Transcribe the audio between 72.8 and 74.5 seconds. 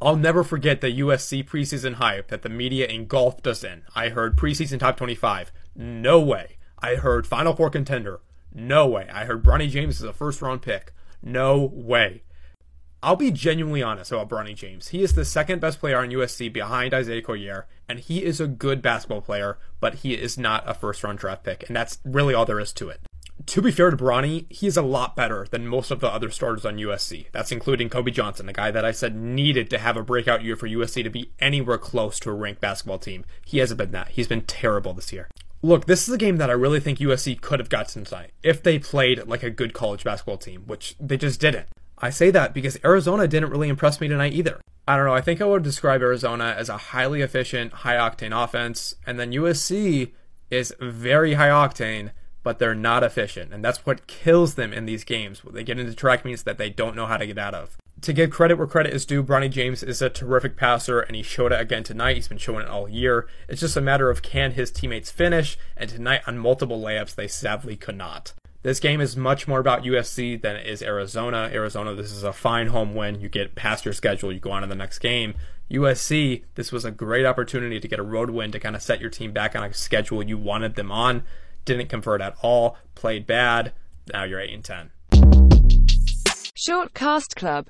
win. You get past your schedule, you go